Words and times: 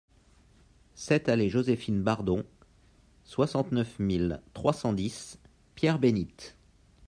sept 0.95 1.29
allée 1.29 1.47
Joséphine 1.47 2.01
Bardon, 2.01 2.43
soixante-neuf 3.23 3.99
mille 3.99 4.41
trois 4.55 4.73
cent 4.73 4.93
dix 4.93 5.37
Pierre-Bénite 5.75 6.57